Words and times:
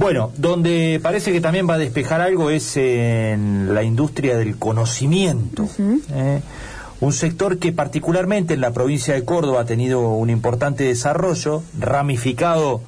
Bueno, 0.00 0.32
donde 0.38 0.98
parece 1.02 1.30
que 1.30 1.42
también 1.42 1.68
va 1.68 1.74
a 1.74 1.78
despejar 1.78 2.22
algo 2.22 2.48
es 2.48 2.74
en 2.78 3.74
la 3.74 3.82
industria 3.82 4.38
del 4.38 4.56
conocimiento. 4.56 5.68
¿eh? 6.14 6.40
Un 7.00 7.12
sector 7.12 7.58
que 7.58 7.72
particularmente 7.72 8.54
en 8.54 8.62
la 8.62 8.72
provincia 8.72 9.12
de 9.12 9.26
Córdoba 9.26 9.60
ha 9.60 9.64
tenido 9.66 10.08
un 10.08 10.30
importante 10.30 10.84
desarrollo, 10.84 11.62
ramificado 11.78 12.80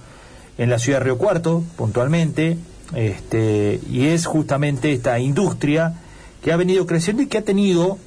en 0.57 0.71
la 0.71 0.79
ciudad 0.79 1.01
de 1.01 1.05
Río 1.05 1.19
Cuarto, 1.19 1.63
puntualmente, 1.77 2.57
este, 2.95 3.79
y 3.91 4.07
es 4.07 4.25
justamente 4.25 4.95
esta 4.95 5.19
industria 5.19 5.93
que 6.43 6.51
ha 6.51 6.57
venido 6.57 6.87
creciendo 6.87 7.23
y 7.23 7.27
que 7.27 7.37
ha 7.37 7.43
tenido 7.43 7.99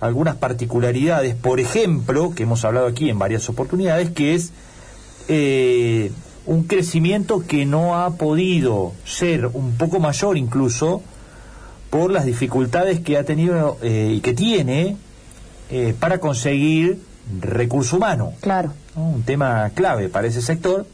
algunas 0.00 0.34
particularidades, 0.34 1.36
por 1.36 1.60
ejemplo, 1.60 2.32
que 2.34 2.42
hemos 2.42 2.64
hablado 2.64 2.88
aquí 2.88 3.08
en 3.08 3.20
varias 3.20 3.48
oportunidades, 3.48 4.10
que 4.10 4.34
es 4.34 4.50
eh, 5.28 6.10
un 6.48 6.64
crecimiento 6.64 7.44
que 7.46 7.66
no 7.66 8.00
ha 8.00 8.16
podido 8.16 8.92
ser 9.04 9.46
un 9.46 9.76
poco 9.76 10.00
mayor 10.00 10.38
incluso 10.38 11.02
por 11.90 12.10
las 12.10 12.24
dificultades 12.24 13.00
que 13.00 13.18
ha 13.18 13.24
tenido 13.24 13.76
eh, 13.82 14.14
y 14.14 14.20
que 14.20 14.32
tiene 14.32 14.96
eh, 15.70 15.94
para 16.00 16.18
conseguir 16.18 17.00
recurso 17.38 17.98
humano. 17.98 18.32
Claro. 18.40 18.72
Un 18.96 19.24
tema 19.24 19.70
clave 19.74 20.08
para 20.08 20.26
ese 20.26 20.40
sector, 20.40 20.86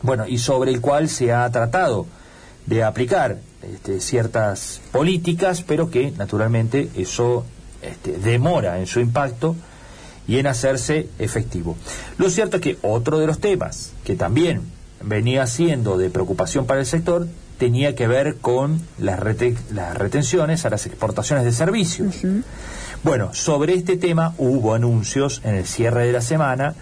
bueno, 0.00 0.26
y 0.26 0.38
sobre 0.38 0.70
el 0.70 0.80
cual 0.80 1.10
se 1.10 1.32
ha 1.32 1.48
tratado 1.50 2.06
de 2.64 2.82
aplicar 2.82 3.40
este, 3.62 4.00
ciertas 4.00 4.80
políticas, 4.90 5.62
pero 5.62 5.90
que 5.90 6.12
naturalmente 6.12 6.88
eso 6.96 7.44
este, 7.82 8.12
demora 8.12 8.80
en 8.80 8.86
su 8.86 9.00
impacto 9.00 9.54
y 10.26 10.38
en 10.38 10.46
hacerse 10.46 11.08
efectivo. 11.18 11.76
Lo 12.18 12.30
cierto 12.30 12.56
es 12.56 12.62
que 12.62 12.78
otro 12.82 13.18
de 13.18 13.26
los 13.26 13.40
temas 13.40 13.92
que 14.04 14.14
también 14.14 14.62
venía 15.02 15.46
siendo 15.46 15.98
de 15.98 16.10
preocupación 16.10 16.66
para 16.66 16.80
el 16.80 16.86
sector 16.86 17.26
tenía 17.58 17.94
que 17.94 18.08
ver 18.08 18.36
con 18.36 18.80
las, 18.98 19.20
las 19.72 19.96
retenciones 19.96 20.64
a 20.64 20.70
las 20.70 20.86
exportaciones 20.86 21.44
de 21.44 21.52
servicios. 21.52 22.16
Bueno, 23.02 23.34
sobre 23.34 23.74
este 23.74 23.96
tema 23.96 24.34
hubo 24.38 24.74
anuncios 24.74 25.40
en 25.44 25.56
el 25.56 25.66
cierre 25.66 26.06
de 26.06 26.12
la 26.12 26.22
semana 26.22 26.74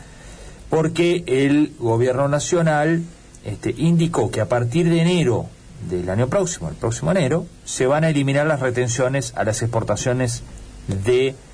porque 0.68 1.24
el 1.26 1.74
gobierno 1.78 2.28
nacional 2.28 3.02
este, 3.44 3.74
indicó 3.76 4.30
que 4.30 4.40
a 4.40 4.48
partir 4.48 4.88
de 4.88 5.00
enero 5.00 5.46
del 5.88 6.08
año 6.10 6.28
próximo, 6.28 6.68
el 6.68 6.76
próximo 6.76 7.10
enero, 7.10 7.46
se 7.64 7.86
van 7.86 8.04
a 8.04 8.10
eliminar 8.10 8.46
las 8.46 8.60
retenciones 8.60 9.32
a 9.36 9.44
las 9.44 9.62
exportaciones 9.62 10.42
de 10.88 10.94
servicios. 11.24 11.49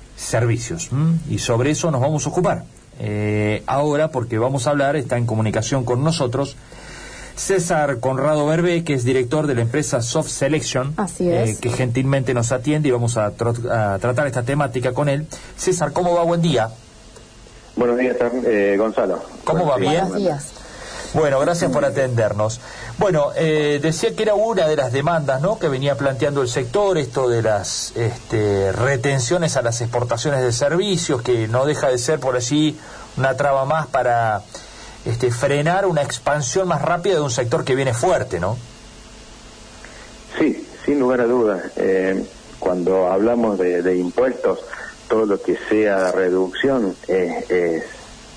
Y 1.29 1.39
sobre 1.39 1.71
eso 1.71 1.91
nos 1.91 2.01
vamos 2.01 2.25
a 2.25 2.29
ocupar. 2.29 2.63
Eh, 2.99 3.63
ahora, 3.67 4.09
porque 4.09 4.37
vamos 4.37 4.67
a 4.67 4.71
hablar, 4.71 4.95
está 4.95 5.17
en 5.17 5.25
comunicación 5.25 5.85
con 5.85 6.03
nosotros 6.03 6.57
César 7.37 7.99
Conrado 7.99 8.47
Berbe, 8.47 8.83
que 8.83 8.95
es 8.95 9.03
director 9.03 9.45
de 9.45 9.53
la 9.53 9.61
empresa 9.61 10.01
Soft 10.01 10.29
Selection, 10.29 10.95
eh, 11.19 11.55
que 11.61 11.69
gentilmente 11.69 12.33
nos 12.33 12.51
atiende 12.51 12.89
y 12.89 12.91
vamos 12.91 13.15
a, 13.15 13.31
tratar 13.31 14.25
esta 14.25 14.43
temática 14.43 14.91
con 14.93 15.07
él. 15.07 15.27
César, 15.55 15.93
¿cómo 15.93 16.15
va? 16.15 16.23
Buen 16.23 16.41
día. 16.41 16.69
Buenos 17.75 17.99
días, 17.99 18.17
eh, 18.43 18.75
Gonzalo. 18.77 19.21
¿Cómo 19.43 19.67
va? 19.67 19.77
¿Bien? 19.77 20.01
Buenos 20.01 20.17
días. 20.17 20.53
Bueno, 21.17 21.39
gracias 21.39 21.71
por 21.71 21.83
atendernos. 21.83 22.61
Bueno, 22.99 23.31
eh, 23.35 23.79
decía 23.81 24.15
que 24.15 24.21
era 24.21 24.35
una 24.35 24.67
de 24.67 24.75
las 24.75 24.91
demandas 24.91 25.41
¿no? 25.41 25.57
que 25.57 25.67
venía 25.67 25.95
planteando 25.95 26.43
el 26.43 26.47
sector, 26.47 26.95
esto 26.99 27.27
de 27.27 27.41
las 27.41 27.91
este, 27.95 28.71
retenciones 28.71 29.57
a 29.57 29.63
las 29.63 29.81
exportaciones 29.81 30.41
de 30.41 30.51
servicios, 30.51 31.23
que 31.23 31.47
no 31.47 31.65
deja 31.65 31.89
de 31.89 31.97
ser 31.97 32.19
por 32.19 32.37
así 32.37 32.77
una 33.17 33.35
traba 33.35 33.65
más 33.65 33.87
para 33.87 34.43
este, 35.05 35.31
frenar 35.31 35.87
una 35.87 36.03
expansión 36.03 36.67
más 36.67 36.83
rápida 36.83 37.15
de 37.15 37.21
un 37.21 37.31
sector 37.31 37.65
que 37.65 37.73
viene 37.73 37.95
fuerte, 37.95 38.39
¿no? 38.39 38.55
Sí, 40.37 40.69
sin 40.85 40.99
lugar 40.99 41.21
a 41.21 41.25
dudas. 41.25 41.63
Eh, 41.77 42.27
cuando 42.59 43.11
hablamos 43.11 43.57
de, 43.57 43.97
impuestos, 43.97 44.59
todo 45.09 45.25
lo 45.25 45.41
que 45.41 45.57
sea 45.67 46.11
reducción 46.11 46.95
es, 47.07 47.49
es, 47.49 47.83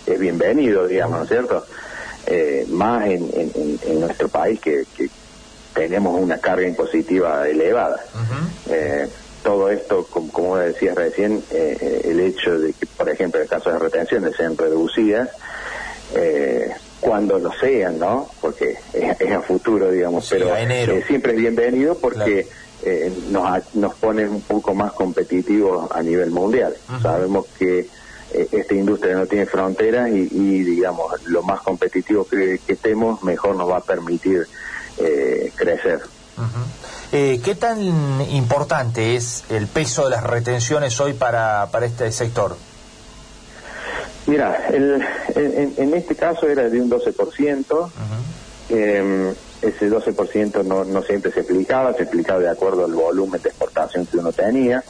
es 0.07 0.19
bienvenido, 0.19 0.87
digamos, 0.87 1.19
¿no 1.19 1.25
es 1.25 1.29
cierto? 1.29 1.67
Eh, 2.27 2.67
más 2.69 3.09
en, 3.09 4.01
nuestro 4.01 4.29
país 4.29 4.61
que, 4.61 4.85
tenemos 5.75 6.21
una 6.21 6.39
carga 6.39 6.67
impositiva 6.67 7.49
elevada. 7.49 8.01
Eh, 8.69 9.09
todo 9.43 9.71
esto, 9.71 10.07
como, 10.07 10.57
decías 10.57 10.95
recién, 10.95 11.43
eh, 11.51 12.03
el 12.05 12.21
hecho 12.21 12.59
de 12.59 12.73
que, 12.73 12.87
por 12.87 13.09
ejemplo, 13.09 13.41
en 13.41 13.45
el 13.45 13.49
caso 13.49 13.71
de 13.71 13.79
retenciones 13.79 14.37
sean 14.37 14.57
reducidas, 14.57 15.31
cuando 17.01 17.39
lo 17.39 17.53
sean, 17.53 17.99
¿no? 17.99 18.29
Porque 18.41 18.77
es, 18.93 19.33
a 19.33 19.41
futuro, 19.41 19.91
digamos, 19.91 20.29
pero 20.29 20.55
siempre 21.07 21.33
es 21.33 21.39
bienvenido 21.39 21.97
porque 21.97 22.47
nos, 23.31 23.75
nos 23.75 23.95
pone 23.95 24.29
un 24.29 24.43
poco 24.43 24.75
más 24.75 24.93
competitivos 24.93 25.91
a 25.93 26.03
nivel 26.03 26.31
mundial. 26.31 26.75
Sabemos 27.01 27.47
que 27.59 27.79
eh, 27.79 27.87
esta 28.33 28.75
industria 28.75 29.15
no 29.15 29.27
tiene 29.27 29.47
fronteras 29.47 30.11
y, 30.11 30.63
digamos, 30.63 31.23
lo 31.27 31.43
más 31.43 31.61
competitivo 31.61 32.27
que, 32.27 32.61
estemos, 32.69 33.23
mejor 33.23 33.57
nos 33.57 33.69
va 33.69 33.79
a 33.79 33.83
permitir 33.83 34.47
eh, 34.99 35.53
crecer. 35.57 36.01
Eh, 37.13 37.41
¿Qué 37.45 37.55
tan 37.55 37.81
importante 38.31 39.17
es 39.17 39.45
el 39.51 39.67
peso 39.67 40.05
de 40.05 40.11
las 40.11 40.25
retenciones 40.25 40.99
hoy 41.01 41.13
para, 41.15 41.69
para 41.71 41.87
este 41.87 42.11
sector? 42.13 42.57
Mira, 44.27 44.69
el, 44.69 45.03
en, 45.35 45.95
este 45.95 46.15
caso 46.15 46.47
era 46.47 46.69
de 46.69 46.81
un 46.81 46.91
12%. 46.91 47.91
Em, 48.69 49.35
ese 49.61 49.91
12% 49.91 50.65
no, 50.65 50.85
no 50.85 51.03
siempre 51.03 51.33
se 51.33 51.41
explicaba, 51.41 51.93
se 51.95 52.05
explicaba 52.05 52.39
de 52.39 52.49
acuerdo 52.49 52.85
al 52.85 52.93
volumen 52.93 53.43
de 53.43 53.49
exportación 53.49 54.07
que 54.07 54.17
uno 54.17 54.33
tenía. 54.33 54.83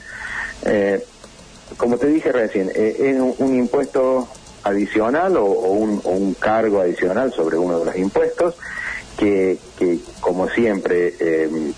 Eh, 0.65 1.05
como 1.77 1.99
te 1.99 2.07
dije 2.09 2.33
recién, 2.33 2.71
eh, 2.75 2.97
es 2.99 3.21
un, 3.21 3.55
impuesto 3.55 4.29
adicional 4.63 5.37
o, 5.37 5.45
un, 5.45 6.35
cargo 6.35 6.81
adicional 6.81 7.33
sobre 7.33 7.57
uno 7.57 7.79
de 7.79 7.85
los 7.87 7.97
impuestos 7.97 8.57
que, 9.17 9.59
como 10.21 10.49
siempre, 10.49 11.15
em, 11.19 11.73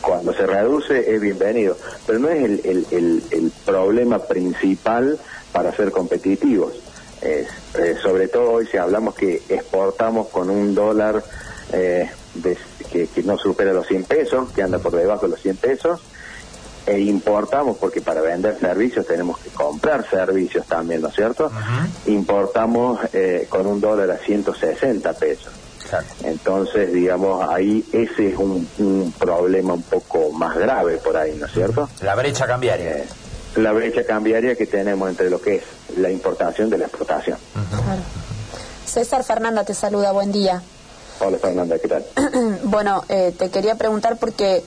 cuando 0.00 0.32
se 0.34 0.46
reduce 0.46 1.14
es 1.14 1.20
bienvenido, 1.20 1.76
pero 2.06 2.18
no 2.18 2.28
es 2.28 2.64
el, 2.64 3.52
problema 3.64 4.18
principal 4.18 5.18
para 5.52 5.74
ser 5.74 5.90
competitivos. 5.90 6.74
Eh, 7.22 7.46
sobre 8.02 8.28
todo 8.28 8.52
hoy 8.52 8.66
si 8.66 8.76
hablamos 8.76 9.14
que 9.14 9.40
exportamos 9.48 10.28
con 10.28 10.50
un 10.50 10.74
dólar 10.74 11.24
eh, 11.72 12.10
que, 12.92 13.06
que, 13.06 13.22
no 13.22 13.38
supera 13.38 13.72
los 13.72 13.86
100 13.86 14.04
pesos, 14.04 14.52
que 14.52 14.62
anda 14.62 14.78
por 14.78 14.92
debajo 14.92 15.26
de 15.26 15.30
los 15.30 15.40
100 15.40 15.56
pesos, 15.56 16.00
e 16.86 16.98
importamos, 17.00 17.78
porque 17.78 18.00
para 18.00 18.20
vender 18.20 18.58
servicios 18.58 19.06
tenemos 19.06 19.38
que 19.38 19.50
comprar 19.50 20.08
servicios 20.08 20.66
también, 20.66 21.00
¿no 21.00 21.08
es 21.08 21.14
cierto? 21.14 21.50
Importamos 22.06 23.00
eh, 23.12 23.46
con 23.48 23.66
un 23.66 23.80
dólar 23.80 24.10
a 24.10 24.18
160 24.18 25.12
pesos. 25.14 25.52
Entonces, 26.22 26.92
digamos, 26.92 27.48
ahí 27.48 27.84
ese 27.92 28.30
es 28.30 28.36
un, 28.36 29.14
problema 29.18 29.74
un 29.74 29.82
poco 29.82 30.30
más 30.30 30.56
grave 30.56 30.96
por 30.96 31.16
ahí, 31.16 31.36
¿no 31.38 31.46
es 31.46 31.52
cierto? 31.52 31.88
La 32.02 32.14
brecha 32.14 32.46
cambiaria. 32.46 32.98
Eh, 32.98 33.04
la 33.56 33.72
brecha 33.72 34.04
cambiaria 34.04 34.56
que 34.56 34.66
tenemos 34.66 35.08
entre 35.08 35.30
lo 35.30 35.40
que 35.40 35.56
es 35.56 35.62
la 35.96 36.10
importación 36.10 36.68
de 36.70 36.78
la 36.78 36.86
exportación. 36.86 37.38
César 38.84 39.22
Fernanda 39.24 39.64
te 39.64 39.74
saluda, 39.74 40.12
buen 40.12 40.32
día. 40.32 40.62
Hola 41.20 41.38
Fernanda, 41.38 41.78
¿qué 41.78 41.88
tal? 41.88 42.04
bueno, 42.64 43.04
eh, 43.08 43.32
te 43.38 43.50
quería 43.50 43.76
preguntar 43.76 44.16
porque 44.16 44.64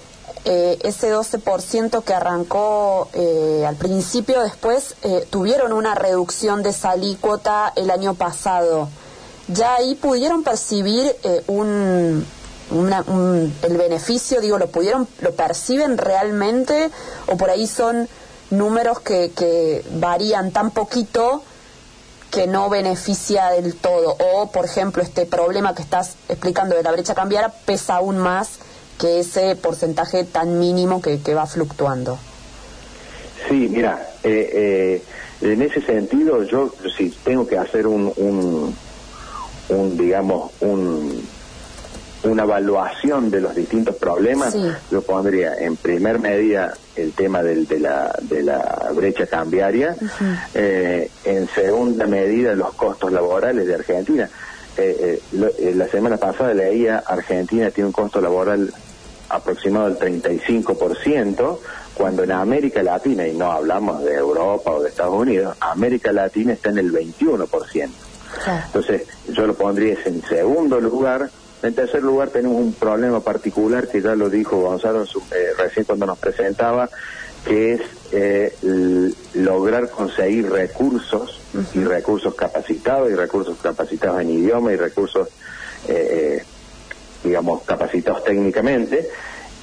eh, 0.50 0.80
ese 0.84 1.14
12% 1.14 2.06
que 2.06 2.14
arrancó 2.14 3.10
eh, 3.14 3.66
al 3.68 3.76
principio, 3.76 4.42
después 4.42 4.96
eh, 5.02 5.28
tuvieron 5.30 5.74
una 5.74 5.94
reducción 5.94 6.64
de 6.64 6.70
esa 6.70 6.92
alícuota 6.92 7.74
el 7.76 7.92
año 7.92 8.14
pasado. 8.14 8.88
¿Ya 9.50 9.76
ahí 9.76 9.96
pudieron 9.96 10.44
percibir 10.44 11.14
un, 11.48 12.26
el 12.72 13.78
beneficio? 13.78 14.40
Digo, 14.40 14.58
¿lo 14.58 14.68
pudieron, 14.68 15.06
lo 15.20 15.34
perciben 15.34 15.98
realmente? 15.98 16.92
¿O 17.28 17.36
por 17.36 17.50
ahí 17.50 17.68
son 17.68 18.08
números 18.50 19.02
que, 19.02 19.32
que 19.36 19.84
varían 20.00 20.52
tan 20.52 20.72
poquito 20.72 21.44
que 22.32 22.48
no 22.48 22.70
beneficia 22.70 23.50
del 23.50 23.76
todo? 23.76 24.16
O, 24.34 24.50
por 24.50 24.64
ejemplo, 24.64 25.04
este 25.04 25.26
problema 25.26 25.76
que 25.76 25.82
estás 25.82 26.16
explicando 26.30 26.74
de 26.74 26.84
la 26.84 26.92
brecha 26.94 27.16
cambiaria 27.16 27.54
pesa 27.66 27.96
aún 27.96 28.18
más 28.18 28.60
que 29.00 29.20
ese 29.20 29.56
porcentaje 29.56 30.24
tan 30.24 30.60
mínimo 30.60 31.02
que, 31.02 31.20
va 31.34 31.46
fluctuando. 31.46 32.18
Sí, 33.48 33.70
mira, 33.70 34.10
eh, 34.24 34.50
eh, 34.54 35.04
en 35.42 35.62
ese 35.62 35.82
sentido 35.82 36.44
yo 36.44 36.74
si 36.96 37.10
tengo 37.24 37.48
que 37.48 37.58
hacer 37.58 37.86
un, 37.88 38.12
un, 39.70 39.98
digamos, 39.98 40.52
un, 40.62 41.24
una 42.24 42.44
evaluación 42.44 43.30
de 43.30 43.42
los 43.42 43.56
distintos 43.56 43.96
problemas, 43.96 44.56
yo 44.90 45.02
pondría 45.02 45.54
en 45.60 45.76
primer 45.76 46.20
medida 46.20 46.74
el 46.96 47.14
tema 47.14 47.44
del, 47.44 47.68
de, 47.68 47.80
la, 47.80 48.18
de 48.22 48.44
la 48.44 48.92
brecha 48.96 49.28
cambiaria, 49.28 49.96
eh, 50.54 51.10
en 51.24 51.48
segunda 51.50 52.08
medida 52.08 52.54
los 52.56 52.74
costos 52.74 53.12
laborales 53.12 53.68
de 53.68 53.76
Argentina. 53.76 54.30
eh, 54.78 55.20
la 55.76 55.88
semana 55.88 56.18
pasada 56.18 56.54
leía 56.54 57.04
Argentina 57.06 57.70
tiene 57.72 57.88
un 57.88 57.94
costo 57.94 58.22
laboral 58.22 58.72
aproximado 59.30 59.90
del 59.90 60.22
35%, 60.22 61.60
cuando 61.94 62.24
en 62.24 62.32
América 62.32 62.84
Latina, 62.84 63.28
y 63.28 63.34
no 63.34 63.52
hablamos 63.52 64.04
de 64.04 64.16
Europa 64.16 64.72
o 64.72 64.84
de 64.84 64.90
Estados 64.90 65.16
Unidos, 65.16 65.56
América 65.60 66.12
Latina 66.12 66.54
está 66.54 66.70
en 66.70 66.78
el 66.78 66.94
21%. 66.94 67.90
Entonces, 68.66 69.04
yo 69.30 69.48
lo 69.48 69.54
pondría 69.56 69.98
en 70.06 70.22
segundo 70.24 70.80
lugar. 70.80 71.30
En 71.64 71.74
tercer 71.74 72.04
lugar, 72.04 72.30
tenemos 72.30 72.58
un 72.62 72.74
problema 72.74 73.20
particular 73.22 73.88
que 73.88 74.02
ya 74.02 74.16
lo 74.16 74.30
dijo 74.30 74.62
Gonzalo 74.62 75.04
eh, 75.04 75.50
recién 75.58 75.86
cuando 75.86 76.06
nos 76.06 76.20
presentaba, 76.20 76.90
que 77.46 77.74
es 77.74 77.82
eh, 78.12 78.54
lograr 79.34 79.90
conseguir 79.90 80.50
recursos 80.52 81.42
y 81.74 81.84
recursos 81.84 82.36
capacitados 82.36 83.10
y 83.10 83.16
recursos 83.16 83.58
capacitados 83.62 84.22
en 84.22 84.30
idioma 84.30 84.72
y 84.74 84.76
recursos, 84.76 85.30
eh, 85.88 86.44
digamos, 87.24 87.64
capacitados 87.64 88.24
técnicamente. 88.24 89.10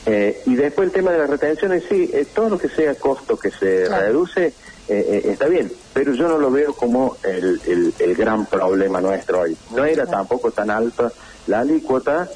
y 0.06 0.54
después 0.54 0.86
el 0.86 0.92
tema 0.92 1.12
de 1.12 1.18
las 1.18 1.30
retenciones, 1.30 1.84
sí, 1.88 2.10
todo 2.34 2.50
lo 2.50 2.58
que 2.58 2.68
sea 2.68 2.94
costo 2.94 3.38
que 3.38 3.50
se 3.50 3.88
reduce 3.88 4.52
está 4.86 5.46
bien, 5.46 5.72
pero 5.94 6.12
yo 6.12 6.28
no 6.28 6.38
lo 6.38 6.50
veo 6.50 6.74
como 6.74 7.16
el, 7.22 7.92
el, 7.98 8.14
gran 8.14 8.44
problema 8.44 9.00
nuestro 9.00 9.40
hoy. 9.40 9.56
No 9.74 9.84
era 9.84 10.06
tampoco 10.06 10.50
tan 10.50 10.68
alta 10.68 11.10
la 11.46 11.60
alícuota, 11.60 12.28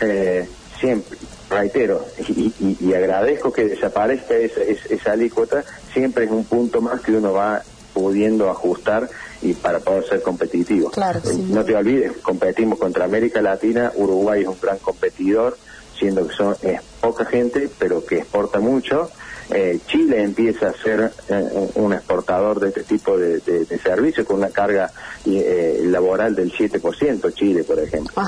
eh, 0.00 0.48
siempre, 0.78 1.18
reitero, 1.50 2.04
y, 2.28 2.92
agradezco 2.94 3.52
que 3.52 3.64
desaparezca 3.64 4.34
esa, 4.34 4.62
esa, 4.62 5.12
alícuota, 5.12 5.64
siempre 5.92 6.24
es 6.24 6.30
un 6.30 6.44
punto 6.44 6.80
más 6.80 7.00
que 7.00 7.12
uno 7.12 7.32
va 7.32 7.62
pudiendo 7.94 8.50
ajustar 8.50 9.08
y 9.40 9.54
para 9.54 9.80
poder 9.80 10.04
ser 10.06 10.22
competitivo. 10.22 10.90
Claro, 10.90 11.20
eh, 11.24 11.36
no 11.48 11.64
te 11.64 11.74
olvides, 11.74 12.12
competimos 12.18 12.78
contra 12.78 13.06
América 13.06 13.40
Latina, 13.40 13.92
Uruguay 13.94 14.42
es 14.42 14.48
un 14.48 14.58
gran 14.60 14.78
competidor, 14.78 15.56
siendo 15.98 16.26
que 16.26 16.34
son 16.34 16.56
es 16.60 16.82
poca 17.00 17.24
gente, 17.24 17.70
pero 17.78 18.04
que 18.04 18.18
exporta 18.18 18.60
mucho 18.60 19.10
eh, 19.50 19.78
Chile 19.86 20.22
empieza 20.22 20.68
a 20.68 20.72
ser 20.72 21.12
eh, 21.28 21.70
un 21.74 21.92
exportador 21.92 22.60
de 22.60 22.68
este 22.68 22.82
tipo 22.84 23.16
de, 23.18 23.40
de, 23.40 23.78
servicios 23.78 24.26
con 24.26 24.36
una 24.36 24.48
carga 24.48 24.90
eh, 25.26 25.82
laboral 25.84 26.34
del 26.34 26.50
7%, 26.50 27.34
Chile, 27.34 27.62
por 27.64 27.78
ejemplo. 27.78 28.22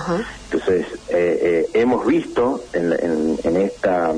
Entonces, 0.50 0.86
hemos 1.72 2.06
visto 2.06 2.64
en, 2.72 2.92
en, 3.42 3.56
esta, 3.56 4.12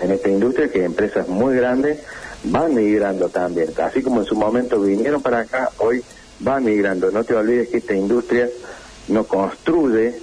en 0.00 0.10
esta 0.10 0.28
industria 0.28 0.70
que 0.70 0.84
empresas 0.84 1.26
muy 1.26 1.56
grandes 1.56 2.00
van 2.44 2.74
migrando 2.74 3.28
también. 3.28 3.70
Así 3.82 4.02
como 4.02 4.20
en 4.20 4.26
su 4.26 4.34
momento 4.34 4.80
vinieron 4.80 5.22
para 5.22 5.40
acá, 5.40 5.70
hoy 5.78 6.02
van 6.40 6.64
migrando. 6.64 7.10
No 7.10 7.24
te 7.24 7.34
olvides 7.34 7.68
que 7.68 7.78
esta 7.78 7.94
industria 7.94 8.48
no 9.08 9.24
construye, 9.24 10.14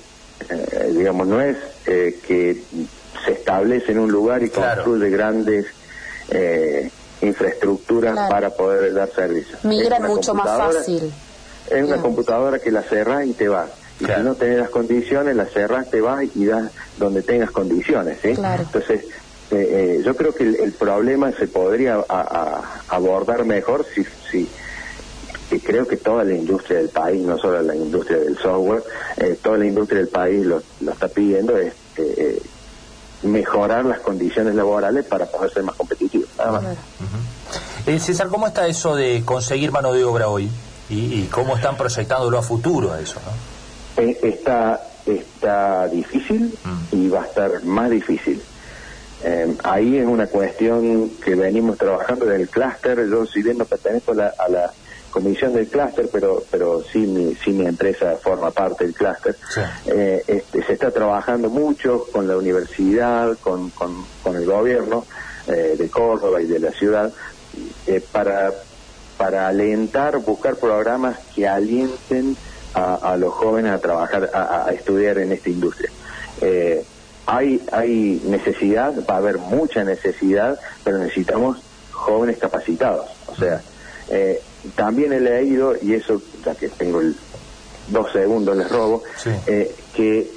digamos, 0.94 1.28
no 1.28 1.42
es 1.42 1.58
que 1.86 2.62
se 3.25 3.31
establece 3.34 3.92
en 3.92 4.00
un 4.00 4.12
lugar 4.12 4.44
y 4.44 4.50
construye 4.50 5.10
grandes 5.10 5.66
eh, 6.30 6.90
infraestructura 7.22 8.28
para 8.30 8.50
poder 8.52 8.94
dar 8.94 9.10
servicio. 9.10 9.58
Migran 9.64 10.04
mucho 10.04 10.34
más 10.34 10.46
fácil. 10.46 11.12
Es 11.69 11.84
una 11.84 11.98
computadora 11.98 12.60
que 12.60 12.72
la 12.72 12.84
cerras 12.84 13.25
y 13.25 13.34
te 13.34 13.48
vas. 13.48 13.69
Y 14.00 14.06
si 14.06 14.22
no 14.22 14.36
tenés 14.36 14.60
las 14.60 14.69
condiciones, 14.69 15.36
la 15.36 15.46
cerras, 15.46 15.90
te 15.90 16.02
vas 16.02 16.24
y 16.36 16.46
das 16.46 16.72
donde 16.98 17.24
tengas 17.24 17.52
condiciones. 17.52 18.19
Entonces, 18.24 19.06
eh, 19.52 20.00
eh, 20.00 20.02
yo 20.04 20.16
creo 20.16 20.34
que 20.34 20.44
el, 20.44 20.74
problema 20.74 21.32
se 21.32 21.48
podría 21.48 22.04
abordar 22.90 23.46
mejor 23.46 23.86
si, 23.94 24.04
si 24.30 24.50
y 25.50 25.60
creo 25.60 25.88
que 25.88 25.96
toda 25.96 26.26
la 26.26 26.34
industria 26.34 26.80
del 26.80 26.90
país, 26.90 27.26
no 27.26 27.38
solo 27.38 27.62
la 27.62 27.76
industria 27.76 28.18
del 28.18 28.38
software, 28.38 28.84
eh, 29.16 29.38
toda 29.42 29.58
la 29.58 29.66
industria 29.66 30.00
del 30.00 30.10
país 30.10 30.46
lo, 30.46 30.62
lo 30.82 30.92
está 30.92 31.08
pidiendo, 31.08 31.58
es 31.58 31.74
mejorar 33.24 33.86
las 33.86 34.00
condiciones 34.02 34.54
laborales 34.56 35.06
para 35.06 35.26
poder 35.26 35.52
ser 35.52 35.64
más 35.64 35.76
competitivos. 35.76 36.30
Eh, 37.86 38.00
César, 38.00 38.28
¿cómo 38.28 38.48
está 38.48 38.68
eso 38.68 38.96
de 38.96 39.24
conseguir 39.24 39.72
mano 39.72 39.94
de 39.94 40.04
obra 40.04 40.28
hoy? 40.28 40.50
¿Y, 40.90 41.24
cómo 41.24 41.56
están 41.56 41.76
proyectándolo 41.76 42.38
a 42.38 42.42
futuro 42.42 42.94
a 42.94 43.00
eso? 43.00 43.20
Eh, 43.98 44.20
está, 44.24 44.82
está 45.06 45.88
difícil 45.88 46.54
mm. 46.64 46.96
y 46.96 47.10
va 47.10 47.24
a 47.24 47.26
estar 47.26 47.64
más 47.64 47.90
difícil. 47.90 48.42
Eh, 49.28 49.58
ahí 49.64 49.98
es 49.98 50.06
una 50.08 50.28
cuestión 50.28 51.10
que 51.24 51.36
venimos 51.36 51.78
trabajando 51.78 52.26
del 52.26 52.48
clúster. 52.48 53.06
Yo, 53.10 53.26
si 53.26 53.42
bien 53.42 53.58
no 53.58 53.66
pertenezco 53.66 54.14
a 54.14 54.48
la 54.48 54.72
comisión 55.10 55.54
del 55.54 55.68
clúster, 55.68 56.08
pero 56.12 56.44
pero 56.50 56.82
sí 56.82 57.00
mi, 57.00 57.36
sí 57.36 57.52
mi 57.52 57.66
empresa 57.66 58.16
forma 58.24 58.52
parte 58.52 58.86
del 58.86 58.94
clúster. 58.94 59.36
Eh, 59.86 60.24
este, 60.28 60.64
se 60.64 60.74
está 60.74 60.92
trabajando 60.92 61.50
mucho 61.50 62.06
con 62.10 62.26
la 62.26 62.38
universidad, 62.38 63.38
con, 63.42 63.70
con, 63.72 64.06
el 64.34 64.46
gobierno 64.46 65.06
eh, 65.48 65.76
de 65.78 65.90
Córdoba 65.90 66.42
y 66.42 66.46
de 66.46 66.60
la 66.60 66.72
ciudad 66.72 67.12
eh, 67.86 68.02
para, 68.12 68.54
para 69.18 69.50
alentar, 69.50 70.20
buscar 70.20 70.56
programas 70.56 71.18
que 71.36 71.48
alienten 71.48 72.38
a, 72.74 73.18
los 73.18 73.34
jóvenes 73.34 73.72
a 73.72 73.80
trabajar, 73.80 74.30
a, 74.32 74.72
estudiar 74.72 75.18
en 75.18 75.32
esta 75.32 75.50
industria. 75.50 75.90
Hay, 77.28 77.62
hay 77.74 78.22
necesidad, 78.26 78.94
va 79.08 79.16
a 79.16 79.18
haber 79.18 79.38
mucha 79.38 79.84
necesidad, 79.84 80.58
pero 80.84 80.98
necesitamos 80.98 81.58
jóvenes 81.92 82.38
capacitados. 82.38 83.06
O 83.28 83.36
sea, 83.36 83.62
eh, 84.10 84.42
también 84.76 85.12
he 85.12 85.20
leído, 85.20 85.76
y 85.80 85.94
eso, 85.94 86.22
ya 86.44 86.56
que 86.56 86.70
tengo 86.70 87.02
el, 87.02 87.16
dos 87.90 88.12
segundos, 88.14 88.56
les 88.56 88.72
robo, 88.72 89.04
eh, 89.46 89.76
que 89.94 90.32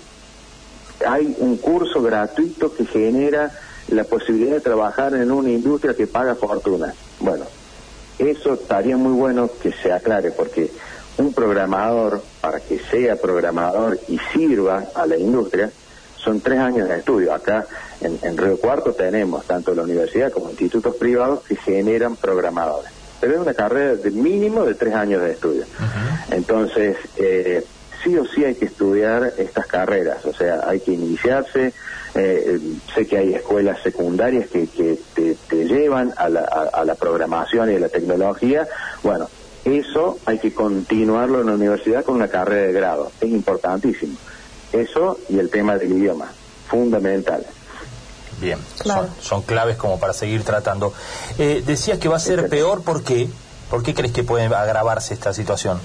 hay 1.06 1.34
un 1.38 1.56
curso 1.58 2.02
gratuito 2.02 2.74
que 2.74 2.84
genera 2.84 3.50
la 3.88 4.04
posibilidad 4.04 4.54
de 4.54 4.60
trabajar 4.60 5.14
en 5.14 5.30
una 5.30 5.50
industria 5.50 5.94
que 5.94 6.08
paga 6.08 6.34
fortuna. 6.34 6.92
Bueno, 7.20 7.44
eso 8.18 8.54
estaría 8.54 8.96
muy 8.96 9.12
bueno 9.12 9.48
que 9.62 9.72
se 9.72 9.92
aclare, 9.92 10.32
porque 10.32 10.70
un 11.18 11.32
programador, 11.32 12.20
para 12.40 12.58
que 12.58 12.80
sea 12.90 13.14
programador 13.14 13.98
y 14.08 14.18
sirva 14.32 14.86
a 14.94 15.06
la 15.06 15.16
industria, 15.16 15.70
son 16.22 16.40
tres 16.40 16.58
años 16.58 16.88
de 16.88 16.98
estudio. 16.98 17.32
Acá 17.34 17.66
en, 18.00 18.18
en 18.22 18.36
Río 18.36 18.58
Cuarto 18.58 18.92
tenemos 18.92 19.44
tanto 19.46 19.74
la 19.74 19.82
universidad 19.82 20.30
como 20.30 20.50
institutos 20.50 20.96
privados 20.96 21.42
que 21.42 21.56
generan 21.56 22.16
programadores 22.16 23.00
pero 23.20 23.34
es 23.34 23.40
una 23.40 23.54
carrera 23.54 23.94
de 23.96 24.10
mínimo 24.10 24.64
de 24.64 24.74
tres 24.74 24.94
años 24.94 25.22
de 25.22 25.32
estudio. 25.32 25.64
Entonces, 26.30 26.96
eh, 27.16 27.64
sí 28.02 28.16
o 28.16 28.24
sí 28.26 28.44
hay 28.44 28.54
que 28.54 28.64
estudiar 28.64 29.34
estas 29.36 29.66
carreras, 29.66 30.24
o 30.24 30.32
sea, 30.32 30.62
hay 30.66 30.80
que 30.80 30.92
iniciarse. 30.92 31.72
Eh, 32.14 32.58
sé 32.92 33.06
que 33.06 33.18
hay 33.18 33.34
escuelas 33.34 33.80
secundarias 33.82 34.48
que, 34.48 34.66
que 34.66 34.98
te, 35.14 35.64
llevan 35.64 36.12
a 36.16 36.28
la, 36.28 36.40
a, 36.40 36.84
la 36.84 36.96
programación 36.96 37.70
y 37.70 37.76
a 37.76 37.78
la 37.78 37.88
tecnología. 37.88 38.66
Bueno, 39.04 39.28
eso 39.64 40.18
hay 40.26 40.38
que 40.38 40.52
continuarlo 40.52 41.42
en 41.42 41.46
la 41.46 41.52
universidad 41.52 42.04
con 42.04 42.16
una 42.16 42.26
carrera 42.26 42.66
de 42.66 42.72
grado, 42.72 43.12
es 43.20 43.28
importantísimo. 43.28 44.16
Eso 44.72 45.18
y 45.28 45.38
el 45.38 45.50
tema 45.50 45.76
del 45.76 45.92
idioma, 45.92 46.32
fundamental. 46.68 47.44
Bien, 48.40 48.58
son, 49.20 49.42
claves 49.42 49.76
como 49.76 50.00
para 50.00 50.12
seguir 50.12 50.44
tratando. 50.44 50.94
Eh, 51.38 51.62
decías 51.64 51.98
que 51.98 52.08
va 52.08 52.16
a 52.16 52.20
ser 52.20 52.48
peor, 52.48 52.82
¿por 52.82 53.02
qué? 53.02 53.28
¿Por 53.68 53.82
qué 53.82 53.94
crees 53.94 54.12
que 54.12 54.24
puede 54.24 54.46
agravarse 54.46 55.12
esta 55.14 55.34
situación? 55.34 55.78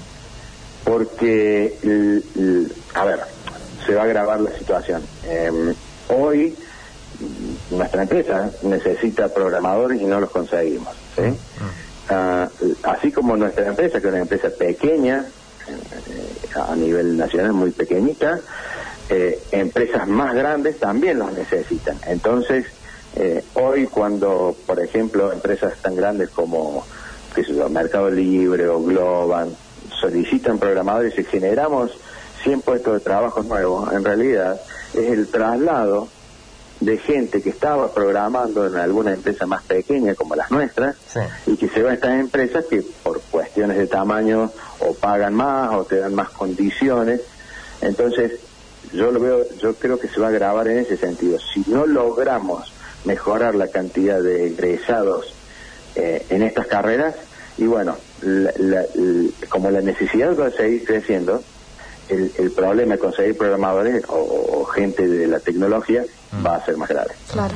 Porque, 0.84 1.76
a 2.94 3.04
ver, 3.04 3.20
se 3.84 3.94
va 3.94 4.02
a 4.02 4.04
agravar 4.04 4.40
la 4.40 4.56
situación. 4.56 5.02
Em, 5.24 5.74
hoy 6.08 6.56
nuestra 7.70 8.02
empresa 8.02 8.50
necesita 8.62 9.28
programadores 9.28 10.00
y 10.00 10.04
no 10.04 10.20
los 10.20 10.30
conseguimos. 10.30 10.94
Mm. 11.16 11.32
Ah, 12.08 12.48
así 12.84 13.10
como 13.10 13.36
nuestra 13.36 13.66
empresa, 13.66 14.00
que 14.00 14.06
es 14.06 14.12
una 14.12 14.22
empresa 14.22 14.48
pequeña, 14.56 15.26
eh, 15.68 16.54
a 16.54 16.74
nivel 16.76 17.16
nacional 17.16 17.52
muy 17.52 17.72
pequeñita, 17.72 18.40
eh, 19.08 19.40
empresas 19.52 20.08
más 20.08 20.34
grandes 20.34 20.78
también 20.78 21.18
los 21.18 21.32
necesitan. 21.32 21.98
Entonces, 22.06 22.66
eh, 23.14 23.44
hoy 23.54 23.86
cuando, 23.86 24.56
por 24.66 24.80
ejemplo, 24.80 25.32
empresas 25.32 25.74
tan 25.80 25.96
grandes 25.96 26.30
como 26.30 26.84
qué 27.34 27.44
sé 27.44 27.52
Mercado 27.68 28.10
Libre 28.10 28.66
o 28.68 28.82
Globan 28.82 29.54
solicitan 30.00 30.58
programadores 30.58 31.18
y 31.18 31.24
generamos 31.24 31.92
100 32.42 32.62
puestos 32.62 32.94
de 32.94 33.00
trabajo 33.00 33.42
nuevos, 33.42 33.92
en 33.92 34.04
realidad 34.04 34.60
es 34.94 35.10
el 35.10 35.28
traslado 35.28 36.08
de 36.80 36.98
gente 36.98 37.42
que 37.42 37.50
estaba 37.50 37.92
programando 37.92 38.66
en 38.66 38.76
alguna 38.76 39.12
empresa 39.14 39.46
más 39.46 39.62
pequeña 39.62 40.14
como 40.14 40.36
las 40.36 40.50
nuestras 40.50 40.96
y 41.46 41.56
que 41.56 41.68
se 41.68 41.82
va 41.82 41.90
a 41.90 41.94
estas 41.94 42.20
empresas 42.20 42.66
que 42.66 42.82
por 43.02 43.20
cuestiones 43.22 43.78
de 43.78 43.86
tamaño 43.86 44.50
o 44.80 44.94
pagan 44.94 45.34
más 45.34 45.74
o 45.74 45.84
te 45.84 45.96
dan 45.96 46.14
más 46.14 46.30
condiciones. 46.30 47.22
Entonces, 47.80 48.40
yo 48.92 49.10
lo 49.10 49.20
veo, 49.20 49.46
yo 49.58 49.74
creo 49.74 49.98
que 49.98 50.08
se 50.08 50.20
va 50.20 50.28
a 50.28 50.30
grabar 50.30 50.68
en 50.68 50.78
ese 50.78 50.96
sentido. 50.96 51.38
Si 51.38 51.64
no 51.66 51.86
logramos 51.86 52.72
mejorar 53.04 53.54
la 53.54 53.68
cantidad 53.68 54.20
de 54.20 54.48
egresados 54.48 55.34
eh, 55.94 56.26
en 56.30 56.42
estas 56.42 56.66
carreras, 56.66 57.14
y 57.58 57.64
bueno, 57.64 57.96
como 59.48 59.70
la 59.70 59.80
necesidad 59.80 60.38
va 60.38 60.46
a 60.46 60.50
seguir 60.50 60.84
creciendo, 60.84 61.42
el, 62.08 62.52
problema 62.52 62.94
de 62.94 63.00
conseguir 63.00 63.36
programadores 63.36 64.04
o, 64.08 64.64
gente 64.66 65.06
de 65.08 65.26
la 65.26 65.40
tecnología 65.40 66.04
mm. 66.32 66.46
va 66.46 66.56
a 66.56 66.64
ser 66.64 66.76
más 66.76 66.88
grave. 66.88 67.14
Claro. 67.32 67.54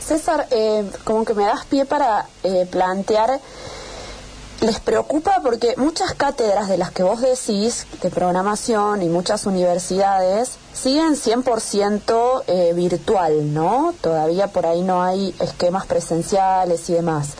César, 0.00 0.46
eh, 0.50 0.84
como 1.04 1.24
que 1.24 1.34
me 1.34 1.44
das 1.44 1.66
pie 1.66 1.84
para 1.84 2.26
eh, 2.42 2.66
plantear 2.70 3.40
les 4.60 4.80
preocupa 4.80 5.40
porque 5.42 5.74
muchas 5.76 6.14
cátedras 6.14 6.68
de 6.68 6.78
las 6.78 6.90
que 6.90 7.02
vos 7.02 7.20
decís 7.20 7.86
de 8.02 8.10
programación 8.10 9.02
y 9.02 9.08
muchas 9.08 9.46
universidades 9.46 10.56
siguen 10.72 11.14
100% 11.14 12.42
eh, 12.46 12.72
virtual, 12.74 13.54
¿no? 13.54 13.94
Todavía 14.00 14.48
por 14.48 14.66
ahí 14.66 14.82
no 14.82 15.02
hay 15.02 15.34
esquemas 15.38 15.86
presenciales 15.86 16.88
y 16.90 16.94
demás. 16.94 17.34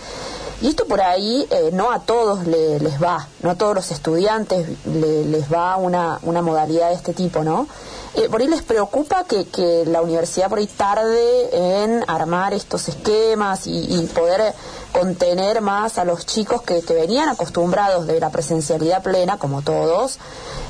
Y 0.60 0.68
esto 0.68 0.86
por 0.86 1.00
ahí 1.00 1.46
eh, 1.50 1.70
no 1.72 1.92
a 1.92 2.00
todos 2.00 2.46
les 2.46 3.00
va, 3.02 3.28
no 3.42 3.50
a 3.50 3.54
todos 3.54 3.76
los 3.76 3.90
estudiantes 3.92 4.66
les 4.86 5.52
va 5.52 5.76
una, 5.76 6.18
una 6.22 6.42
modalidad 6.42 6.88
de 6.88 6.94
este 6.94 7.14
tipo, 7.14 7.44
¿no? 7.44 7.68
Eh, 8.14 8.28
por 8.28 8.40
ahí 8.40 8.48
les 8.48 8.62
preocupa 8.62 9.22
que, 9.24 9.44
que, 9.46 9.84
la 9.86 10.02
universidad 10.02 10.48
por 10.48 10.58
ahí 10.58 10.66
tarde 10.66 11.82
en 11.82 12.02
armar 12.08 12.54
estos 12.54 12.88
esquemas 12.88 13.66
y, 13.66 14.10
poder 14.12 14.54
contener 14.92 15.60
más 15.60 15.98
a 15.98 16.04
los 16.04 16.26
chicos 16.26 16.62
que, 16.62 16.82
que, 16.82 16.94
venían 16.94 17.28
acostumbrados 17.28 18.06
de 18.06 18.20
la 18.20 18.30
presencialidad 18.30 19.02
plena, 19.02 19.38
como 19.38 19.62
todos, 19.62 20.18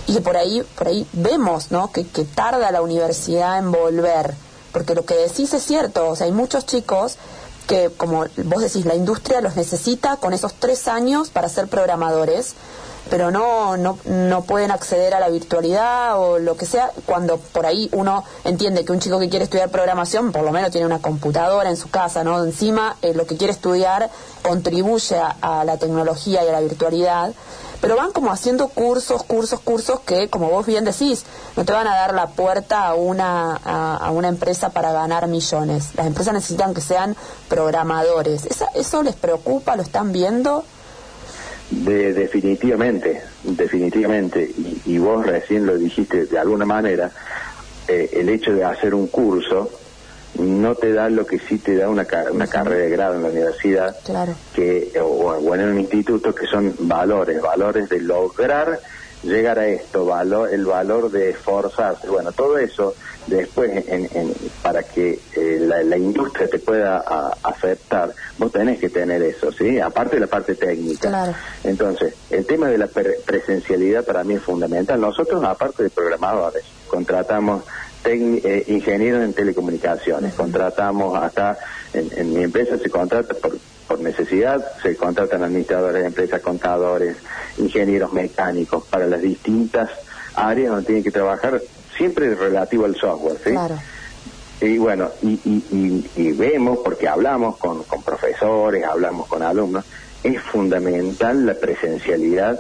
y 0.07 0.15
que 0.15 0.21
por 0.21 0.37
ahí, 0.37 0.63
por 0.77 0.89
ahí 0.89 1.07
vemos, 1.13 1.71
¿no? 1.71 1.93
Que, 1.93 2.07
que 2.07 2.25
tarda 2.25 2.71
la 2.71 2.83
universidad 2.83 3.59
en 3.59 3.73
volver. 3.73 4.35
Porque 4.73 4.95
lo 4.95 5.05
que 5.05 5.15
decís 5.15 5.53
es 5.55 5.63
cierto, 5.63 6.09
o 6.11 6.17
sea, 6.17 6.27
hay 6.27 6.33
muchos 6.33 6.67
chicos 6.67 7.17
que, 7.67 7.91
como 7.97 8.25
vos 8.45 8.63
decís, 8.63 8.87
la 8.87 8.95
industria 8.95 9.41
los 9.41 9.55
necesita 9.57 10.17
con 10.17 10.33
esos 10.33 10.55
tres 10.55 10.89
años 10.89 11.29
para 11.29 11.49
ser 11.49 11.69
programadores, 11.69 12.55
pero 13.11 13.31
no, 13.31 13.77
no, 13.77 13.99
no 14.05 14.43
pueden 14.43 14.71
acceder 14.71 15.15
a 15.15 15.21
la 15.21 15.29
virtualidad 15.29 16.19
o 16.19 16.39
lo 16.39 16.57
que 16.57 16.67
sea, 16.67 16.91
cuando 17.07 17.39
por 17.39 17.67
ahí 17.67 17.89
uno 17.93 18.25
entiende 18.45 18.85
que 18.85 18.93
un 18.93 19.01
chico 19.01 19.19
que 19.19 19.29
quiere 19.29 19.45
estudiar 19.45 19.71
programación, 19.71 20.33
por 20.33 20.43
lo 20.43 20.53
menos 20.53 20.71
tiene 20.71 20.87
una 20.87 21.01
computadora 21.01 21.71
en 21.71 21.77
su 21.77 21.91
casa, 21.91 22.25
¿no? 22.25 22.43
Encima, 22.45 22.97
eh, 23.03 23.15
lo 23.15 23.27
que 23.27 23.37
quiere 23.37 23.53
estudiar 23.53 24.11
contribuye 24.43 25.17
a 25.41 25.65
la 25.65 25.79
tecnología 25.79 26.45
y 26.45 26.49
a 26.49 26.53
la 26.53 26.61
virtualidad 26.61 27.33
pero 27.81 27.97
van 27.97 28.13
como 28.13 28.33
haciendo 28.33 28.69
cursos, 28.69 29.23
cursos, 29.23 29.61
cursos 29.61 30.01
que, 30.01 30.29
como 30.29 30.51
vos 30.51 30.67
bien 30.67 30.85
decís, 30.85 31.25
no 31.57 31.65
te 31.65 31.73
van 31.73 31.87
a 31.87 31.95
dar 31.95 32.15
la 32.15 32.29
puerta 32.29 32.87
a 32.87 32.95
una, 32.95 33.55
a, 33.55 34.11
una 34.11 34.29
empresa 34.29 34.71
para 34.71 34.93
ganar 34.93 35.29
millones. 35.29 35.95
Las 35.95 36.07
empresas 36.07 36.35
necesitan 36.35 36.75
que 36.75 36.81
sean 36.81 37.17
programadores. 37.49 38.47
¿Eso 38.75 39.03
les 39.03 39.15
preocupa? 39.15 39.77
¿Lo 39.77 39.83
están 39.83 40.13
viendo? 40.13 40.65
De, 41.71 42.15
definitivamente, 42.15 43.21
definitivamente. 43.45 44.51
Y, 44.87 44.99
vos 44.99 45.27
recién 45.27 45.67
lo 45.67 45.77
dijiste 45.77 46.27
de 46.27 46.39
alguna 46.39 46.65
manera, 46.65 47.11
eh, 47.87 48.11
el 48.15 48.29
hecho 48.31 48.53
de 48.53 48.65
hacer 48.65 48.95
un 48.95 49.09
curso 49.09 49.71
no 50.39 50.75
te 50.75 50.93
da 50.93 51.09
lo 51.09 51.27
que 51.27 51.39
sí 51.39 51.59
te 51.59 51.77
da 51.77 51.89
una, 51.89 52.07
una 52.31 52.47
carrera 52.47 52.85
de 52.85 52.91
grado 52.91 53.15
en 53.15 53.23
la 53.23 53.29
universidad 53.29 53.97
que 54.55 54.93
o, 55.01 55.55
en 55.55 55.69
un 55.69 55.81
instituto 55.81 56.35
que 56.35 56.47
son 56.47 56.75
valores 56.81 57.41
valores 57.41 57.89
de 57.89 58.01
lograr 58.01 58.79
llegar 59.23 59.59
a 59.59 59.67
esto 59.67 60.05
valor 60.05 60.53
el 60.53 60.65
valor 60.65 61.11
de 61.11 61.31
esforzarse. 61.31 62.09
Bueno 62.09 62.33
todo 62.33 62.59
eso 62.59 62.95
después 63.29 63.71
en, 63.89 64.33
para 64.63 64.83
que 64.83 65.19
eh, 65.35 65.59
la, 65.61 65.97
industria 65.97 66.49
te 66.49 66.59
pueda 66.59 66.99
aceptar 67.43 68.15
vos 68.39 68.53
tenés 68.53 68.79
que 68.79 68.89
tener 68.89 69.23
eso 69.23 69.53
sí 69.53 69.79
aparte 69.79 70.17
de 70.17 70.21
la 70.21 70.27
parte 70.27 70.55
técnica. 70.55 71.35
Entonces 71.65 72.15
el 72.31 72.47
tema 72.47 72.69
de 72.69 72.79
la 72.79 72.87
presencialidad 72.87 74.05
para 74.05 74.25
mí 74.25 74.35
es 74.35 74.43
fundamental. 74.43 75.01
Nosotros 75.01 75.43
aparte 75.45 75.83
de 75.85 75.91
programadores 75.91 76.65
contratamos 76.89 77.65
eh, 78.05 78.65
ingenieros 78.69 79.23
en 79.23 79.35
telecomunicaciones. 79.35 80.33
Contratamos 80.35 81.23
acá, 81.23 81.59
en, 81.93 82.33
mi 82.33 82.43
empresa 82.43 82.79
se 82.79 82.89
contrata 82.89 83.35
por, 83.35 83.59
por 83.87 84.01
necesidad, 84.01 84.65
se 84.83 84.97
contratan 84.97 85.43
administradores 85.43 86.03
de 86.03 86.09
empresas, 86.09 86.41
contadores, 86.41 87.17
ingenieros 87.59 88.13
mecánicos 88.13 88.85
para 88.87 89.07
las 89.07 89.21
distintas 89.21 89.91
áreas 90.35 90.71
donde 90.71 90.87
tienen 90.87 91.05
que 91.05 91.11
trabajar, 91.11 91.61
siempre 91.99 92.35
relativo 92.35 92.87
al 92.87 92.97
software, 92.97 93.37
¿sí? 93.45 93.51
Y 94.61 94.79
bueno, 94.79 95.11
y, 95.23 96.33
vemos, 96.33 96.79
porque 96.83 97.07
hablamos 97.07 97.59
con, 97.59 97.83
con 97.85 98.03
profesores, 98.03 98.85
hablamos 98.85 99.27
con 99.27 99.43
alumnos, 99.43 99.85
es 100.23 100.41
fundamental 100.41 101.45
la 101.45 101.55
presencialidad 101.55 102.59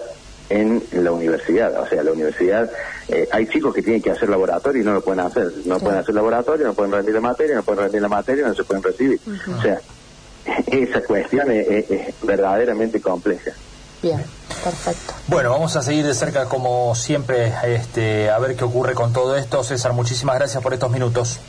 en 0.50 0.82
la 0.92 1.12
universidad. 1.12 1.80
O 1.80 1.86
sea, 1.86 2.02
la 2.02 2.12
universidad, 2.12 2.70
eh, 3.08 3.28
hay 3.30 3.46
chicos 3.46 3.74
que 3.74 3.82
tienen 3.82 4.02
que 4.02 4.10
hacer 4.10 4.28
laboratorio 4.28 4.82
y 4.82 4.84
no 4.84 4.92
lo 4.92 5.02
pueden 5.02 5.20
hacer. 5.20 5.52
No 5.64 5.78
pueden 5.78 5.98
hacer 5.98 6.14
laboratorio, 6.14 6.66
no 6.66 6.74
pueden 6.74 6.92
rendir 6.92 7.14
la 7.14 7.20
materia, 7.20 7.56
no 7.56 7.62
pueden 7.62 7.84
rendir 7.84 8.02
la 8.02 8.08
materia, 8.08 8.46
no 8.46 8.54
se 8.54 8.64
pueden 8.64 8.82
recibir. 8.82 9.20
O 9.56 9.62
sea, 9.62 9.80
esa 10.66 11.02
cuestión 11.02 11.50
es, 11.50 11.86
verdaderamente 12.22 13.00
compleja. 13.00 13.52
Bien, 14.02 14.22
perfecto. 14.58 15.14
Bueno, 15.26 15.50
vamos 15.50 15.76
a 15.76 15.82
seguir 15.82 16.06
de 16.06 16.14
cerca 16.14 16.46
como 16.46 16.94
siempre 16.94 17.52
este, 17.64 18.30
a 18.30 18.38
ver 18.38 18.56
qué 18.56 18.64
ocurre 18.64 18.94
con 18.94 19.12
todo 19.12 19.36
esto. 19.36 19.64
César, 19.64 19.92
muchísimas 19.92 20.36
gracias 20.36 20.62
por 20.62 20.74
estos 20.74 20.90
minutos. 20.90 21.40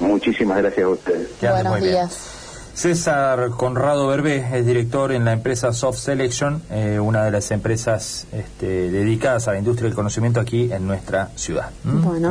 Muchísimas 0.00 0.58
gracias 0.58 0.84
a 0.84 0.88
ustedes. 0.88 1.28
Buenos 1.40 1.80
días. 1.80 2.36
César 2.76 3.52
Conrado 3.56 4.06
Berbé 4.06 4.46
es 4.52 4.66
director 4.66 5.10
en 5.10 5.24
la 5.24 5.32
empresa 5.32 5.72
Soft 5.72 5.96
Selection, 5.98 6.62
eh, 6.70 7.00
una 7.00 7.24
de 7.24 7.30
las 7.30 7.50
empresas 7.50 8.26
este, 8.32 8.90
dedicadas 8.90 9.48
a 9.48 9.52
la 9.52 9.58
industria 9.58 9.88
del 9.88 9.94
conocimiento 9.94 10.40
aquí 10.40 10.70
en 10.70 10.86
nuestra 10.86 11.30
ciudad. 11.36 11.70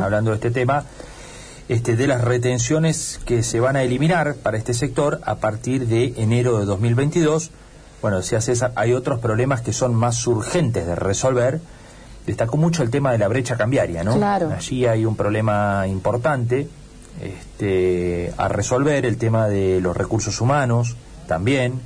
Hablando 0.00 0.30
de 0.30 0.36
este 0.36 0.52
tema, 0.52 0.84
este, 1.68 1.96
de 1.96 2.06
las 2.06 2.22
retenciones 2.22 3.18
que 3.24 3.42
se 3.42 3.58
van 3.58 3.74
a 3.74 3.82
eliminar 3.82 4.36
para 4.36 4.56
este 4.56 4.72
sector 4.72 5.20
a 5.24 5.34
partir 5.34 5.88
de 5.88 6.14
enero 6.16 6.60
de 6.60 6.64
2022. 6.64 7.50
Bueno, 8.02 8.18
decía 8.18 8.40
César, 8.40 8.72
hay 8.76 8.92
otros 8.92 9.20
problemas 9.20 9.60
que 9.60 9.72
son 9.72 9.94
más 9.94 10.26
urgentes 10.26 10.86
de 10.86 10.94
resolver. 10.94 11.60
Destacó 12.26 12.56
mucho 12.56 12.82
el 12.82 12.90
tema 12.90 13.12
de 13.12 13.18
la 13.18 13.28
brecha 13.28 13.56
cambiaria, 13.56 14.04
¿no? 14.04 14.16
Claro. 14.16 14.52
Allí 14.56 14.86
hay 14.86 15.04
un 15.04 15.16
problema 15.16 15.86
importante 15.86 16.68
este, 17.22 18.32
a 18.36 18.48
resolver 18.48 19.06
el 19.06 19.16
tema 19.16 19.48
de 19.48 19.80
los 19.80 19.96
recursos 19.96 20.40
humanos, 20.40 20.96
también 21.26 21.80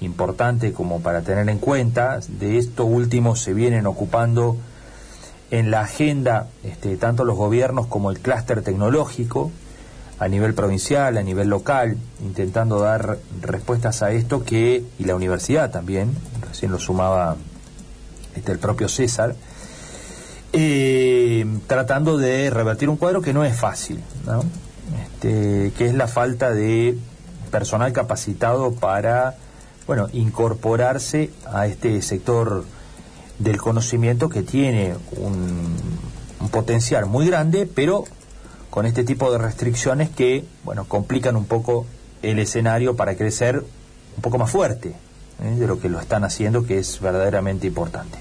importante 0.00 0.72
como 0.72 1.00
para 1.00 1.22
tener 1.22 1.48
en 1.48 1.58
cuenta. 1.58 2.20
De 2.28 2.58
esto 2.58 2.84
último 2.84 3.36
se 3.36 3.54
vienen 3.54 3.86
ocupando 3.86 4.56
en 5.50 5.70
la 5.70 5.80
agenda 5.82 6.48
este, 6.64 6.96
tanto 6.96 7.24
los 7.24 7.36
gobiernos 7.36 7.86
como 7.86 8.10
el 8.10 8.20
clúster 8.20 8.62
tecnológico 8.62 9.50
a 10.18 10.28
nivel 10.28 10.54
provincial, 10.54 11.16
a 11.18 11.22
nivel 11.22 11.48
local, 11.48 11.96
intentando 12.20 12.78
dar 12.80 13.18
respuestas 13.40 14.02
a 14.02 14.12
esto 14.12 14.44
que, 14.44 14.82
y 14.98 15.04
la 15.04 15.14
universidad 15.14 15.70
también, 15.70 16.16
recién 16.48 16.72
lo 16.72 16.78
sumaba 16.78 17.36
este, 18.34 18.52
el 18.52 18.58
propio 18.58 18.88
César, 18.88 19.36
eh, 20.52 21.44
tratando 21.66 22.16
de 22.16 22.48
revertir 22.50 22.88
un 22.88 22.96
cuadro 22.96 23.20
que 23.20 23.34
no 23.34 23.44
es 23.44 23.58
fácil, 23.58 24.00
¿no? 24.24 24.42
este, 25.02 25.72
que 25.76 25.86
es 25.86 25.94
la 25.94 26.06
falta 26.06 26.50
de 26.52 26.96
personal 27.50 27.92
capacitado 27.92 28.72
para 28.72 29.36
bueno 29.86 30.08
incorporarse 30.12 31.30
a 31.46 31.66
este 31.66 32.02
sector 32.02 32.64
del 33.38 33.58
conocimiento 33.58 34.28
que 34.28 34.42
tiene 34.42 34.94
un, 35.12 35.76
un 36.40 36.48
potencial 36.48 37.06
muy 37.06 37.26
grande, 37.26 37.68
pero 37.72 38.04
con 38.76 38.84
este 38.84 39.04
tipo 39.04 39.32
de 39.32 39.38
restricciones 39.38 40.10
que 40.10 40.44
bueno 40.62 40.84
complican 40.84 41.34
un 41.34 41.46
poco 41.46 41.86
el 42.20 42.38
escenario 42.38 42.94
para 42.94 43.16
crecer 43.16 43.64
un 44.16 44.20
poco 44.20 44.36
más 44.36 44.50
fuerte 44.50 44.92
¿eh? 45.42 45.54
de 45.58 45.66
lo 45.66 45.80
que 45.80 45.88
lo 45.88 45.98
están 45.98 46.24
haciendo, 46.24 46.66
que 46.66 46.76
es 46.76 47.00
verdaderamente 47.00 47.66
importante. 47.66 48.18